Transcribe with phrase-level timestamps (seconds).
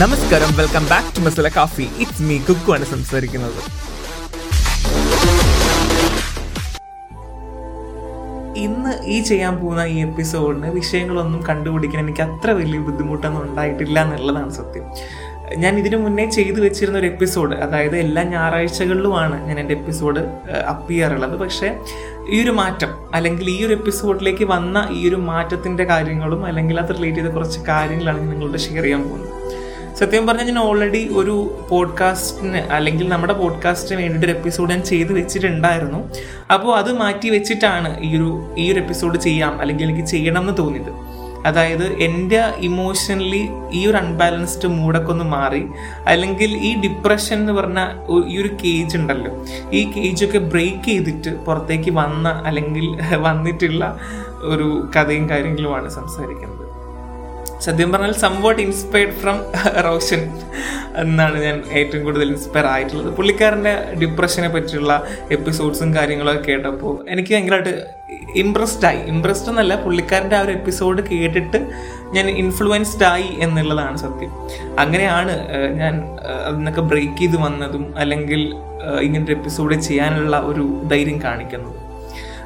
[0.00, 3.58] നമസ്കാരം welcome back to Masala Coffee it's me Kukku ആണ് സംസാരിക്കുന്നത്.
[8.64, 14.86] ഇന്ന് ഈ ചെയ്യാൻ പോകുന്ന ഈ എപ്പിസോഡിന് വിഷയങ്ങളൊന്നും കണ്ടുപിടിക്കാൻ എനിക്ക് അത്ര വലിയ ബുദ്ധിമുട്ടൊന്നും ഉണ്ടായിട്ടില്ല എന്നുള്ളതാണ് സത്യം.
[15.64, 20.20] ഞാൻ ഇതിനു മുന്നേ ചെയ്തു വെച്ചിരുന്ന ഒരു എപ്പിസോഡ് അതായത് എല്ലാ ഞായറാഴ്ചകളിലുമാണ് ഞാൻ എന്റെ എപ്പിസോഡ്
[20.72, 21.36] അപ്പ് ചെയ്യാറുള്ളത്.
[21.44, 21.70] പക്ഷേ
[22.34, 27.20] ഈ ഒരു മാറ്റം അല്ലെങ്കിൽ ഈ ഒരു എപ്പിസോഡിലേക്ക് വന്ന ഈ ഒരു മാറ്റത്തിന്റെ കാര്യങ്ങളും അല്ലെങ്കിൽ അത് റിലേറ്റ്
[27.20, 29.36] ചെയ്ത കുറച്ച് കാര്യങ്ങളാണ് നിങ്ങളോട് ഷെയർ ചെയ്യാൻ പോകുന്നത്.
[29.96, 36.08] സത്യം പറഞ്ഞാൽ ഞാൻ ഓൾറെഡി ഒരു പോഡ്കാസ്റ്റിന് അല്ലെങ്കിൽ നമ്മുടെ പോഡ്കാസ്റ്റിന് വേണ്ടിയിട്ട് ഒരു എപ്പിസോഡ് ഞാൻ ചെയ്ത് വെച്ചിട്ടുണ്ടായിരുന്നു.
[36.52, 41.20] അപ്പോൾ അത് മാറ്റി വെച്ചിട്ടാണ് ഈ ഒരു ഈ ഒരു എപ്പിസോഡ് ചെയ്യാം അല്ലെങ്കിൽ എനിക്ക് ചെയ്യണം എന്ന് തോന്നിയത്.
[41.46, 45.66] അതായത് എന്റെ ഇമോഷണലി ഈ ഒരു അൺബാലൻസ്ഡ് മൂഡൊക്കെ ഒന്ന് മാറി.
[46.06, 47.78] അല്ലെങ്കിൽ ഈ ഡിപ്രഷൻ എന്ന് പറഞ്ഞ
[48.26, 49.44] ഈ ഒരു കേജ് ഉണ്ടല്ലോ.
[49.72, 53.98] ഈ കേജൊക്കെ ബ്രേക്ക് ചെയ്തിട്ട് പുറത്തേക്ക് വന്ന അല്ലെങ്കിൽ വന്നിട്ടുള്ള
[54.42, 56.59] ഒരു കഥയും കാര്യങ്ങളുമാണ് സംസാരിക്കുന്നത്.
[57.60, 59.38] സത്യം പറഞ്ഞാൽ സംവാട്ട് ഇൻസ്പയർഡ് ഫ്രം
[59.84, 60.20] റോഷൻ
[60.96, 63.14] എന്നാണ് ഞാൻ ഏറ്റവും കൂടുതൽ ഇൻസ്പയർ ആയിട്ടുള്ളത്.
[63.14, 67.84] പുള്ളിക്കാരന്റെ ഡിപ്രഷനെ പറ്റിയുള്ള എപ്പിസോഡ്സും കാര്യങ്ങളൊക്കെ കേട്ടപ്പോൾ എനിക്ക് ഭയങ്കരമായിട്ട്
[68.36, 68.98] ഇമ്പ്രസ്ഡ് ആയി.
[68.98, 71.70] ഇമ്പ്രസ്ഡ് എന്നല്ല പുള്ളിക്കാരന്റെ ആ ഒരു എപ്പിസോഡ് കേട്ടിട്ട്
[72.12, 74.32] ഞാൻ ഇൻഫ്ലുവൻസ്ഡ് ആയി എന്നുള്ളതാണ് സത്യം.
[74.78, 75.34] അങ്ങനെയാണ്
[75.76, 75.94] ഞാൻ
[76.46, 78.54] അതിനൊക്കെ ബ്രേക്ക് ചെയ്ത് വന്നതും അല്ലെങ്കിൽ
[79.00, 81.89] ഇങ്ങനത്തെ എപ്പിസോഡ് ചെയ്യാനുള്ള ഒരു ധൈര്യം കാണിക്കുന്നതും.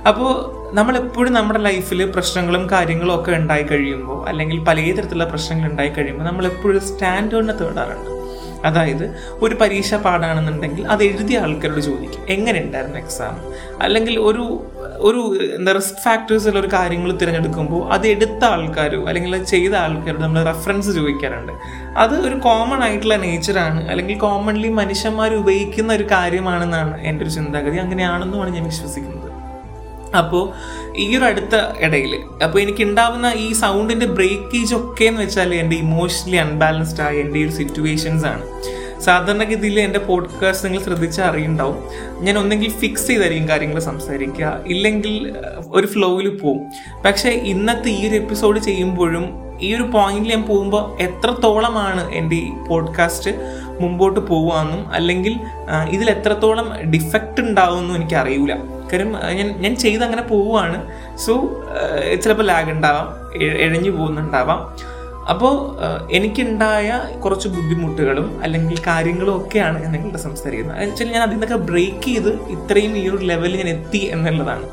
[0.06, 0.32] അപ്പോൾ
[0.74, 6.80] നമ്മളെപ്പോഴും നമ്മുടെ ലൈഫിൽ പ്രശ്നങ്ങളും കാര്യങ്ങളും ഒക്കെ ഉണ്ടായി കഴിയുമ്പോൾ അല്ലെങ്കിൽ പല തരത്തിലുള്ള പ്രശ്നങ്ങൾ ഉണ്ടായി കഴിയുമ്പോൾ നമ്മളെപ്പോഴും
[6.80, 8.10] സ്റ്റാൻഡേർഡിനെ തേടാറുണ്ട്.
[8.68, 13.34] അതായത് ഒരു പരീക്ഷ പാടാണെന്നുണ്ടെങ്കിൽ അത് എഴുതിയ ആൾക്കാരോട് ചോദിക്കും എങ്ങനെ ഉണ്ടായിരുന്നു എക്സാം
[13.82, 14.44] അല്ലെങ്കിൽ ഒരു
[14.98, 15.20] ഒരു
[15.56, 20.90] എന്താ റിസ്ക് ഫാക്ടേഴ്സിൽ ഒരു കാര്യങ്ങൾ തിരഞ്ഞെടുക്കുമ്പോൾ അത് എടുത്ത ആൾക്കാരോ അല്ലെങ്കിൽ അത് ചെയ്ത ആൾക്കാരോട് നമ്മൾ റെഫറൻസ്
[20.90, 21.52] ചോദിക്കാറുണ്ട്.
[21.96, 27.76] അത് ഒരു കോമൺ ആയിട്ടുള്ള നേച്ചറാണ് അല്ലെങ്കിൽ കോമൺലി മനുഷ്യന്മാർ ഉപയോഗിക്കുന്ന ഒരു കാര്യമാണെന്നാണ് എന്റെ ഒരു ചിന്താഗതി.
[27.76, 29.23] അങ്ങനെയാണെന്നുമാണ് ഞാൻ വിശ്വസിക്കുന്നത്.
[30.14, 30.52] അപ്പോൾ
[30.96, 36.36] ഈ ഒരു അടുത്ത ഇടയിൽ അപ്പോൾ എനിക്ക് ഉണ്ടാവുന്ന ഈ സൗണ്ടിന്റെ ബ്രേക്കേജ് ഒക്കെ എന്ന് വെച്ചാൽ എന്റെ ഇമോഷണലി
[36.36, 38.42] അൺബാലൻസ്ഡ് ആയ എന്റെ ഒരു സിറ്റുവേഷൻസ് ആണ്.
[39.00, 41.84] സാധാരണഗതിയിൽ എന്റെ പോഡ്കാസ്റ്റ് നിങ്ങൾ ശ്രദ്ധിച്ചാൽ അറിയുണ്ടാവും.
[42.20, 44.60] ഞാൻ ഒന്നെങ്കിൽ ഫിക്സ് ചെയ്തായിരിക്കും കാര്യങ്ങൾ സംസാരിക്കുക.
[44.66, 45.34] ഇല്ലെങ്കിൽ
[45.72, 46.60] ഒരു ഫ്ലോയിൽ പോവും.
[47.04, 53.30] പക്ഷേ ഇന്നത്തെ ഈ ഒരു എപ്പിസോഡ് ചെയ്യുമ്പോഴും ഈ ഒരു പോയിന്റിൽ ഞാൻ പോകുമ്പോൾ എത്രത്തോളമാണ് എന്റെ ഈ പോഡ്കാസ്റ്റ്
[53.80, 55.40] മുമ്പോട്ട് പോവാന്നും അല്ലെങ്കിൽ
[55.88, 58.14] ഇതിൽ എത്രത്തോളം ഡിഫക്റ്റ് ഉണ്ടാവുമെന്നും എനിക്ക്
[58.96, 60.80] അറിയില്ല ഞാൻ ഞാൻ ചെയ്ത് അങ്ങനെ പോവുകയാണ്
[61.24, 61.32] സോ
[62.22, 63.08] ചിലപ്പോൾ ലാഗ് ഉണ്ടാവാം
[63.66, 64.60] ഇഴഞ്ഞു പോകുന്നുണ്ടാവാം.
[65.32, 65.54] അപ്പോൾ
[66.16, 66.88] എനിക്കുണ്ടായ
[67.24, 70.80] കുറച്ച് ബുദ്ധിമുട്ടുകളും അല്ലെങ്കിൽ കാര്യങ്ങളും ഒക്കെയാണ് ഞാൻ നിങ്ങളുടെ സംസാരിക്കുന്നത്.
[70.80, 74.66] വെച്ചാൽ ഞാൻ അതിൽ നിന്നൊക്കെ ബ്രേക്ക് ചെയ്ത് ഇത്രയും ഈ ഒരു ലെവലിൽ ഞാൻ എത്തി എന്നുള്ളതാണ്.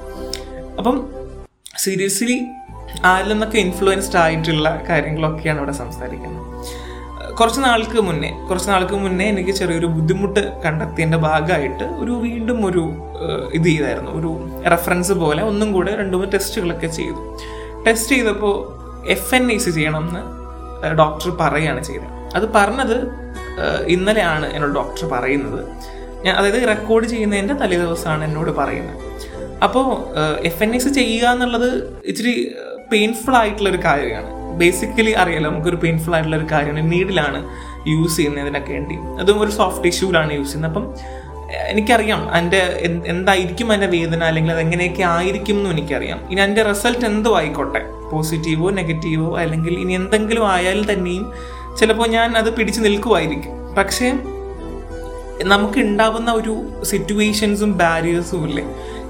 [0.78, 0.98] അപ്പം
[1.78, 2.38] സീരിയസ്ലി
[3.12, 6.51] ആരിൽ നിന്നൊക്കെ ഇൻഫ്ലുവൻസ്ഡ് ആയിട്ടുള്ള കാര്യങ്ങളൊക്കെയാണ് ഇവിടെ സംസാരിക്കുന്നത്.
[7.42, 12.84] കുറച്ച് നാൾക്ക് മുന്നേ കുറച്ച് നാൾക്ക് മുന്നേ എനിക്ക് ചെറിയൊരു ബുദ്ധിമുട്ട് കണ്ടെത്തിയതിന്റെ ഭാഗമായിട്ട് ഒരു വീണ്ടും ഒരു
[13.54, 14.12] ഇത് ചെയ്തായിരുന്നു.
[14.12, 14.30] ഒരു
[14.70, 17.38] റെഫറൻസ് പോലെ ഒന്നും കൂടെ രണ്ടു മൂന്ന് ടെസ്റ്റുകളൊക്കെ ചെയ്തു.
[17.88, 18.56] ടെസ്റ്റ് ചെയ്തപ്പോൾ
[19.10, 20.22] എഫ് എൻ ഐ സി ചെയ്യണം എന്ന്
[20.98, 22.36] ഡോക്ടർ പറയുകയാണ് ചെയ്തത്.
[22.36, 22.98] അത് പറഞ്ഞത്
[23.88, 25.66] ഇന്നലെയാണ് എന്നോട് ഡോക്ടർ പറയുന്നത്.
[26.26, 29.00] ഞാൻ അതായത് റെക്കോർഡ് ചെയ്യുന്നതിന്റെ തലേ ദിവസമാണ് എന്നോട് പറയുന്നത്.
[29.64, 29.88] അപ്പോൾ
[30.44, 32.56] എഫ് എൻ എസ് ചെയ്യുക എന്നുള്ളത് ഇച്ചിരി
[32.92, 34.41] പെയിൻഫുൾ ആയിട്ടുള്ള ഒരു കാര്യമാണ്.
[34.58, 36.92] ബേസിക്കലി അറിയാലോ നമുക്കൊരു പെയിൻഫുൾ ആയിട്ടുള്ള ഒരു കാര്യമാണ്.
[36.92, 37.50] നീഡിലാണ്
[37.90, 38.96] യൂസ് ചെയ്യുന്നത് ഇതിനൊക്കെ വേണ്ടി.
[39.20, 40.72] അതും ഒരു സോഫ്റ്റ് ടിഷ്യൂലാണ് യൂസ് ചെയ്യുന്നത്.
[40.72, 40.96] അപ്പം
[41.68, 42.58] എനിക്കറിയാം എന്റെ
[43.06, 46.32] എന്തായിരിക്കും എന്റെ വേദന അല്ലെങ്കിൽ അത് എങ്ങനെയൊക്കെ ആയിരിക്കും എന്നും എനിക്കറിയാം.
[46.32, 47.82] ഇനി എന്റെ റിസൾട്ട് എന്തോ ആയിക്കോട്ടെ.
[48.12, 51.34] പോസിറ്റീവോ നെഗറ്റീവോ അല്ലെങ്കിൽ ഇനി എന്തെങ്കിലും ആയാലും തന്നെയും
[51.80, 53.76] ചിലപ്പോൾ ഞാൻ അത് പിടിച്ചു നിൽക്കുമായിരിക്കും.
[53.78, 54.14] പക്ഷേ
[55.44, 58.64] നമുക്ക് ഉണ്ടാവുന്ന ഒരു സിറ്റുവേഷൻസും ബാരിയേഴ്സും ഇല്ലേ?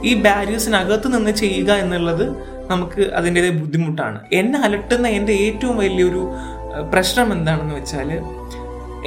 [0.03, 2.25] ഈ ബാരിയേഴ്സിനകത്ത് നിന്ന് ചെയ്യുക എന്നുള്ളത്
[2.73, 4.19] നമുക്ക് അതിന്റെതായ ബുദ്ധിമുട്ടാണ്.
[4.39, 6.23] എന്നെ അലട്ടുന്ന എന്റെ ഏറ്റവും വലിയൊരു
[6.93, 8.09] പ്രശ്നം എന്താണെന്ന് വെച്ചാൽ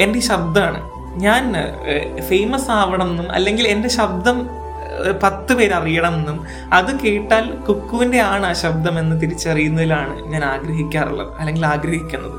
[0.03, 0.81] എന്റെ ശബ്ദമാണ്.
[1.27, 1.45] ഞാൻ
[2.29, 4.39] ഫേമസ് ആവണമെന്നും അല്ലെങ്കിൽ എന്റെ ശബ്ദം
[5.23, 6.37] പത്ത് പേര് അറിയണമെന്നും
[6.73, 12.39] അത് കേട്ടാൽ കുക്കുവിന്റെ ആണ് ആ ശബ്ദം എന്ന് തിരിച്ചറിയുന്നതിലാണ് ഞാൻ ആഗ്രഹിക്കാറുള്ളത് അല്ലെങ്കിൽ ആഗ്രഹിക്കുന്നത്.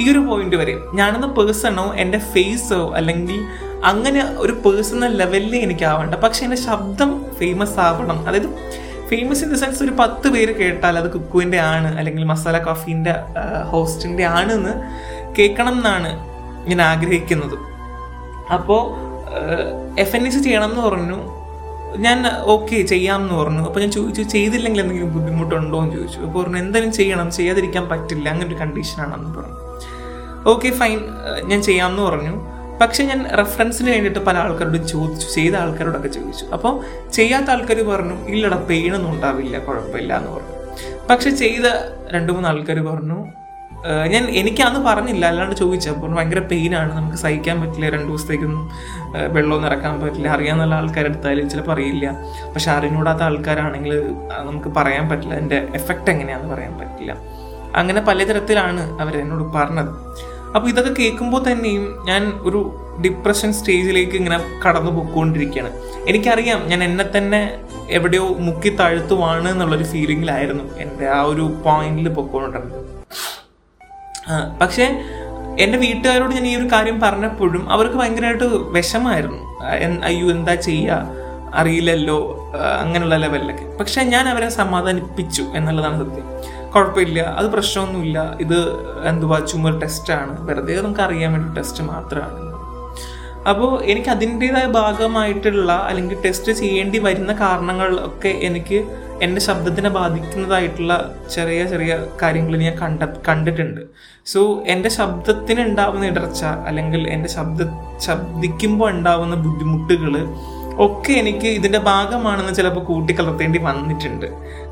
[0.00, 3.38] ഈ ഒരു പോയിന്റ് വരെ ഞാനെന്ന പേഴ്സണോ എന്റെ ഫേസോ അല്ലെങ്കിൽ
[3.90, 8.18] അങ്ങനെ ഒരു പേഴ്സണൽ ലെവലിൽ എനിക്ക് ആവണ്ട പക്ഷെ എന്റെ ശബ്ദം ഫേമസ് ആവണം.
[8.28, 8.50] അതായത്
[9.12, 13.14] ഫേമസ് ഇൻ ദ സെൻസ് ഒരു പത്ത് പേര് കേട്ടാൽ അത് കുക്കുവിന്റെ ആണ് അല്ലെങ്കിൽ മസാല കോഫീന്റെ
[13.72, 14.72] ഹോസ്റ്റിന്റെ ആണ് എന്ന്
[15.38, 16.10] കേൾക്കണം എന്നാണ്
[16.70, 17.56] ഞാൻ ആഗ്രഹിക്കുന്നത്.
[18.56, 18.80] അപ്പോൾ
[20.00, 21.18] എഫ് എൻ എസ് ചെയ്യണം എന്ന് പറഞ്ഞു.
[22.04, 22.18] ഞാൻ
[22.54, 23.62] ഓക്കെ ചെയ്യാമെന്ന് പറഞ്ഞു.
[23.68, 26.20] അപ്പോൾ ഞാൻ ചോദിച്ചു ചെയ്തില്ലെങ്കിൽ എന്തെങ്കിലും ബുദ്ധിമുട്ടുണ്ടോ എന്ന് ചോദിച്ചു.
[26.26, 29.58] അപ്പോൾ പറഞ്ഞു എന്തായാലും ചെയ്യണം ചെയ്യാതിരിക്കാൻ പറ്റില്ല അങ്ങനെ ഒരു കണ്ടീഷനാണെന്ന് പറഞ്ഞു.
[30.52, 30.98] ഓക്കെ ഫൈൻ
[31.50, 32.34] ഞാൻ ചെയ്യാമെന്ന് പറഞ്ഞു.
[32.80, 36.44] പക്ഷെ ഞാൻ റെഫറൻസിന് വേണ്ടിയിട്ട് പല ആൾക്കാരോടും ചോദിച്ചു ചെയ്ത ആൾക്കാരോടൊക്കെ ചോദിച്ചു.
[36.56, 36.72] അപ്പോൾ
[37.16, 40.56] ചെയ്യാത്ത ആൾക്കാർ പറഞ്ഞു ഇല്ലടാ പെയിനൊന്നും ഉണ്ടാവില്ല കുഴപ്പമില്ല എന്ന് പറഞ്ഞു.
[41.10, 41.66] പക്ഷെ ചെയ്ത
[42.16, 43.20] രണ്ട് മൂന്ന് ആൾക്കാർ പറഞ്ഞു
[43.84, 48.64] ഞാൻ ഞാൻ എനിക്കന്ന് പറഞ്ഞില്ല അല്ലാണ്ട് ചോദിച്ചപ്പോൾ ഭയങ്കര പെയിനാണ് നമുക്ക് സഹിക്കാൻ പറ്റില്ല രണ്ട് ദിവസത്തേക്കൊന്നും
[49.14, 52.06] വെള്ളം വെള്ളമൊന്നും ഇറക്കാൻ പറ്റില്ല അറിയാവുന്ന ആൾക്കാരെടുത്താലും ചിലപ്പോൾ അറിയില്ല.
[52.54, 53.94] പക്ഷെ അറിഞ്ഞൂടാത്ത ആൾക്കാരാണെങ്കിൽ
[54.48, 57.14] നമുക്ക് പറയാൻ പറ്റില്ല അതിന്റെ എഫക്റ്റ് എങ്ങനെയാണെന്ന് പറയാൻ പറ്റില്ല.
[57.80, 59.92] അങ്ങനെ പലതരത്തിലാണ് അവർ എന്നോട് പറഞ്ഞത്.
[60.54, 62.60] അപ്പോൾ ഇതൊക്കെ കേൾക്കുമ്പോൾ തന്നെയും ഞാൻ ഒരു
[63.04, 65.70] ഡിപ്രഷൻ സ്റ്റേജിലേക്ക് ഇങ്ങനെ കടന്നു പോയിക്കൊണ്ടിരിക്കുകയാണ്
[66.08, 67.58] എനിക്കറിയാം ഞാൻ എന്നെ തന്നെ
[67.88, 72.84] എവിടെയോ മുക്കി താഴ്ത്തുവാണ് എന്നുള്ളൊരു ഫീലിങ്ങിലായിരുന്നു എന്റെ ആ ഒരു പോയിന്റിൽ പൊക്കോണ്ടിരുന്നത്.
[74.60, 75.02] പക്ഷേ
[75.58, 79.40] എന്റെ വീട്ടുകാരോട് ഞാൻ ഈ ഒരു കാര്യം പറഞ്ഞപ്പോഴും അവർക്ക് ഭയങ്കരമായിട്ട് വിഷമായിരുന്നു.
[80.04, 81.08] അയ്യോ എന്താ ചെയ്യുക
[81.54, 82.18] അറിയില്ലല്ലോ.
[82.80, 86.28] അങ്ങനെയുള്ള ലെവലിലൊക്കെ പക്ഷെ ഞാൻ അവരെ സമാധാനിപ്പിച്ചു എന്നുള്ളതാണ് സത്യം.
[86.74, 87.20] കുഴപ്പമില്ല.
[87.20, 88.36] അത് പ്രശ്നമൊന്നുമില്ല.
[88.40, 88.58] ഇത്
[89.08, 90.46] എന്തുവാ ചുമർ ടെസ്റ്റാണ്.
[90.46, 92.48] വെറുതെ നമുക്ക് അറിയാൻ വേണ്ടി ടെസ്റ്റ് മാത്രമാണ്.
[93.48, 98.78] അപ്പോൾ എനിക്ക് അതിന്റെതായ ഭാഗമായിട്ടുള്ള അല്ലെങ്കിൽ ടെസ്റ്റ് ചെയ്യേണ്ടി വരുന്ന കാരണങ്ങൾ ഒക്കെ എനിക്ക്
[99.22, 103.80] എന്റെ ശബ്ദത്തിനെ ബാധിക്കുന്നതായിട്ടുള്ള ചെറിയ ചെറിയ കാര്യങ്ങൾ ഞാൻ കണ്ട കണ്ടിട്ടുണ്ട്.
[104.26, 107.62] സോ എന്റെ ശബ്ദത്തിന് ഉണ്ടാവുന്ന ഇടർച്ച അല്ലെങ്കിൽ എന്റെ ശബ്ദ
[107.98, 110.14] ശബ്ദിക്കുമ്പോൾ ഉണ്ടാവുന്ന ബുദ്ധിമുട്ടുകൾ
[110.78, 114.26] ഒക്കെ എനിക്ക് ഇതിന്റെ ഭാഗമാണെന്ന് ചിലപ്പോൾ കൂട്ടിക്കലർത്തേണ്ടി വന്നിട്ടുണ്ട്.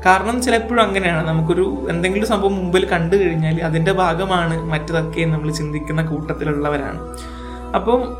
[0.05, 1.27] കാരണം ചിലപ്പോഴും അങ്ങനെയാണ്.
[1.27, 7.17] നമുക്കൊരു എന്തെങ്കിലും സംഭവം മുമ്പിൽ കണ്ടു കഴിഞ്ഞാൽ അതിന്റെ ഭാഗമാണ് മറ്റതൊക്കെ നമ്മൾ ചിന്തിക്കുന്ന കൂട്ടത്തിലുള്ളവരാണ്.
[7.75, 8.17] അപ്പം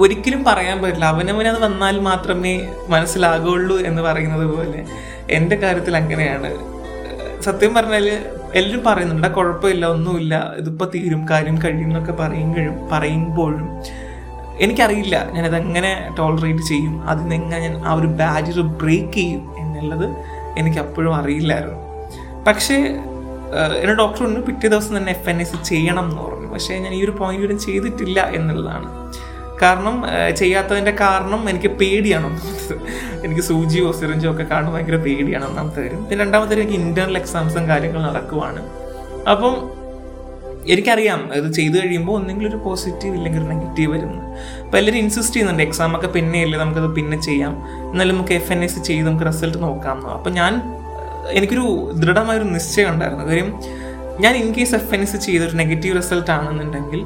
[0.00, 1.04] ഒരിക്കലും പറയാൻ പറ്റില്ല.
[1.04, 4.84] അവനവനത് വന്നാൽ മാത്രമേ മനസ്സിലാകുള്ളൂ എന്ന് പറയുന്നത് പോലെ
[5.30, 6.78] എന്റെ കാര്യത്തിൽ അങ്ങനെയാണ്.
[7.42, 8.24] സത്യം പറഞ്ഞാൽ
[8.54, 10.54] എല്ലാവരും പറയുന്നുണ്ട് കുഴപ്പമില്ല ഒന്നുമില്ല.
[10.56, 13.82] ഇതിപ്പോൾ തീരും കാര്യം കഴിയും എന്നൊക്കെ പറയുമ്പോഴും പറയുമ്പോഴും
[14.60, 15.16] എനിക്കറിയില്ല.
[15.34, 20.06] ഞാനത് എങ്ങനെ ടോളറേറ്റ് ചെയ്യും അതിനെങ്ങനെ ഞാൻ ആ ഒരു ബാരിയർ ബ്രേക്ക് ചെയ്യും എന്നുള്ളത്
[20.60, 21.78] എനിക്ക് അപ്പോഴും അറിയില്ലായിരുന്നു.
[22.46, 22.76] പക്ഷേ
[23.82, 26.48] എന്റെ ഡോക്ടർ പറഞ്ഞു പിറ്റേ ദിവസം തന്നെ എഫ് എൻ എസ് ചെയ്യണം എന്ന് പറഞ്ഞു.
[26.54, 28.88] പക്ഷേ ഞാൻ ഈ ഒരു പോയിന്റ് വരെ ചെയ്തിട്ടില്ല എന്നുള്ളതാണ്.
[29.62, 29.96] കാരണം
[30.36, 32.26] ചെയ്യാത്തതിന്റെ കാരണം എനിക്ക് പേടിയാണ്.
[32.26, 32.74] ഒന്നാമത്തത്
[33.24, 36.02] എനിക്ക് സൂചിയോ സിറിഞ്ചോ ഒക്കെ കാണുമ്പോൾ ഭയങ്കര പേടിയാണ് ഒന്നാമത്തെ കാര്യം.
[36.10, 38.62] പിന്നെ രണ്ടാമത്തെ എനിക്ക് ഇന്റേണൽ എക്സാംസും കാര്യങ്ങളും നടക്കുവാണ്.
[39.32, 39.54] അപ്പം
[40.68, 44.22] എനിക്കറിയാം ഇത് ചെയ്തു കഴിയുമ്പോൾ ഒന്നെങ്കിലും ഒരു പോസിറ്റീവ് ഇല്ലെങ്കിൽ ഒരു നെഗറ്റീവ് വരുന്നു.
[44.64, 47.54] അപ്പോൾ എല്ലാവരും ഇൻസിസ്റ്റ് ചെയ്യുന്നുണ്ട് എക്സാം ഒക്കെ പിന്നെയല്ലേ നമുക്കത് പിന്നെ ചെയ്യാം.
[47.90, 50.62] എന്നാലും നമുക്ക് എഫ് എൻ എസ് ചെയ്ത് നമുക്ക് റിസൾട്ട് നോക്കാം അപ്പോൾ അപ്പം ഞാൻ
[51.30, 53.24] എനിക്കൊരു ദൃഢമായൊരു നിശ്ചയം ഉണ്ടായിരുന്നു.
[53.24, 53.60] കാര്യം
[54.20, 57.02] ഞാൻ in case F N S ചെയ്തൊരു നെഗറ്റീവ് റിസൾട്ട് ആണെന്നുണ്ടെങ്കിൽ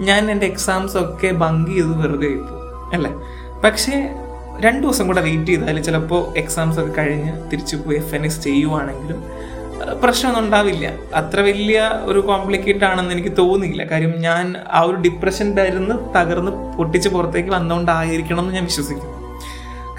[0.00, 3.10] ഞാൻ എന്റെ എക്സാംസ് ഒക്കെ ബങ്ക് ചെയ്ത് വെറുതെ പോകും അല്ലേ?
[3.64, 4.10] പക്ഷേ
[4.60, 9.24] രണ്ട് ദിവസം കൂടെ വെയിറ്റ് ചെയ്താൽ ചിലപ്പോൾ എക്സാംസ് ഒക്കെ കഴിഞ്ഞ് തിരിച്ചു പോയി എഫ് എൻ എസ് ചെയ്യുവാണെങ്കിലും
[10.02, 10.92] പ്രശ്നമൊന്നും ഉണ്ടാവില്ല.
[11.14, 17.08] അത്ര വലിയ ഒരു കോംപ്ലിക്കേറ്റഡ് ആണെന്ന് എനിക്ക് തോന്നിയില്ല കാര്യം ഞാൻ ആ ഒരു ഡിപ്രഷൻ തരുന്ന് തകർന്ന് പൊട്ടിച്ച്
[17.08, 19.12] പുറത്തേക്ക് വന്നുകൊണ്ടായിരിക്കണം എന്ന് ഞാൻ വിശ്വസിക്കുന്നു.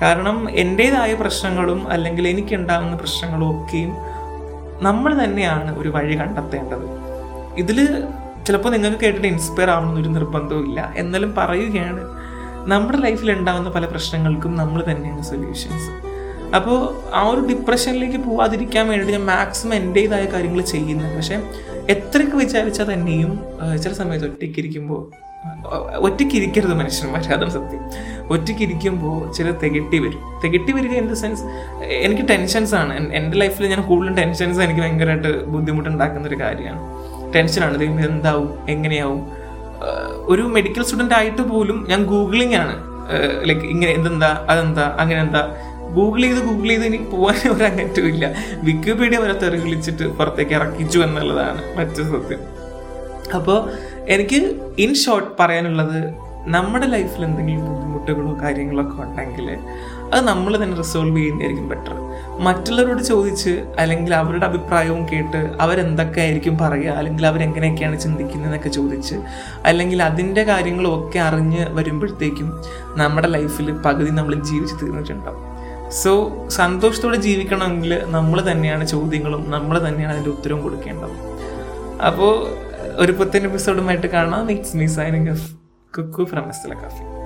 [0.01, 3.93] കാരണം എന്റേതായ പ്രശ്നങ്ങളും അല്ലെങ്കിൽ എനിക്കുണ്ടാകുന്ന പ്രശ്നങ്ങളും ഒക്കെയും
[4.81, 6.87] നമ്മൾ തന്നെയാണ് ഒരു വഴി കണ്ടെത്തേണ്ടത്.
[7.57, 8.03] ഇതിൽ
[8.47, 10.93] ചിലപ്പോൾ നിങ്ങൾക്ക് കേട്ടിട്ട് ഇൻസ്പയർ ആവണമെന്നൊരു നിർബന്ധവും ഇല്ല.
[10.95, 12.03] എന്നാലും പറയുകയാണ്
[12.73, 15.89] നമ്മുടെ ലൈഫിൽ ഉണ്ടാകുന്ന പല പ്രശ്നങ്ങൾക്കും നമ്മൾ തന്നെയാണ് സൊല്യൂഷൻസ്
[16.55, 21.15] അപ്പോൾ ആ ഒരു ഡിപ്രഷനിലേക്ക് പോവാതിരിക്കാൻ വേണ്ടി ഞാൻ മാക്സിമം എന്റേതായ കാര്യങ്ങൾ ചെയ്യുന്നു.
[21.15, 21.35] പക്ഷേ
[21.89, 23.39] എത്രയൊക്കെ വിചാരിച്ചാൽ തന്നെയും
[23.83, 25.27] ചില സമയത്ത് ഒറ്റയ്ക്കിരിക്കുമ്പോൾ
[25.95, 27.79] ഒറ്റയ്ക്കിരിക്കരുത് മനുഷ്യന്മാർ അതാണ് സത്യം.
[28.27, 30.41] ഒറ്റയ്ക്കിരിക്കുമ്പോൾ ചില തികട്ടി വരും.
[30.43, 31.41] തികട്ടി വരിക ഇൻ ദ സെൻസ്
[31.83, 32.97] എനിക്ക് ടെൻഷൻസ് ആണ്.
[32.97, 36.79] എൻ- എന്റെ ലൈഫിൽ ഞാൻ കൂടുതലും ടെൻഷൻസ് എനിക്ക് ഭയങ്കരമായിട്ട് ബുദ്ധിമുട്ടുണ്ടാക്കുന്ന ഒരു കാര്യമാണ്
[37.33, 39.27] ടെൻഷനാണ് ദൈവം എന്താവും എങ്ങനെയാവും?
[40.25, 42.83] ഒരു മെഡിക്കൽ സ്റ്റുഡന്റ് ആയിട്ട് പോലും ഞാൻ ഗൂഗിളിംഗ് ആണ്.
[43.43, 44.97] ലൈക്ക് ഇങ്ങനെ എന്തെന്താ അതെന്താ?
[44.99, 45.55] അങ്ങനെ എന്താ
[45.95, 48.35] ഗൂഗിൾ ചെയ്ത് ഗൂഗിൾ ചെയ്ത് ഇനി പോകാൻ ഒരു അങ്ങറ്റവും ഇല്ല.
[48.63, 52.39] വിക്കിപീഡിയ വരെ തെറി വിളിച്ചിട്ട് പുറത്തേക്ക് ഇറക്കിച്ചു എന്നുള്ളതാണ് മറ്റു സത്യം.
[53.35, 53.69] അപ്പോൾ
[54.07, 56.13] എനിക്ക് ഇൻ ഷോർട്ട് പറയാനുള്ളത്
[56.47, 59.57] നമ്മുടെ ലൈഫിൽ എന്തെങ്കിലും ബുദ്ധിമുട്ടുകളോ കാര്യങ്ങളോ ഒക്കെ ഉണ്ടെങ്കിൽ
[60.13, 61.95] അത് നമ്മൾ തന്നെ റിസോൾവ് ചെയ്യുന്നതായിരിക്കും ബെറ്റർ
[62.39, 69.15] മറ്റുള്ളവരോട് ചോദിച്ച് അല്ലെങ്കിൽ അവരുടെ അഭിപ്രായവും കേട്ട് അവരെന്തൊക്കെ ആയിരിക്കും പറയുക അല്ലെങ്കിൽ അവരെങ്ങനെയൊക്കെയാണ് ചിന്തിക്കുന്നതെന്നൊക്കെ ചോദിച്ച്
[69.65, 72.61] അല്ലെങ്കിൽ അതിന്റെ കാര്യങ്ങളൊക്കെ അറിഞ്ഞ് വരുമ്പോഴത്തേക്കും
[72.95, 75.46] നമ്മുടെ ലൈഫിൽ പകുതി നമ്മൾ ജീവിച്ച് തീർന്നിട്ടുണ്ടാവും.
[75.89, 76.11] സോ
[76.47, 81.15] സന്തോഷത്തോടെ ജീവിക്കണമെങ്കിൽ നമ്മൾ തന്നെയാണ് ചോദ്യങ്ങളും നമ്മൾ തന്നെയാണ് അതിന്റെ ഉത്തരവും കൊടുക്കേണ്ടത്.
[82.07, 82.47] അപ്പോൾ
[82.97, 84.51] ഒരു പുത്തൻ എപ്പിസോഡുമായിട്ട് കാണാം.
[84.51, 85.35] It's me signing
[85.97, 87.16] Kukku from എസ്തല Kafi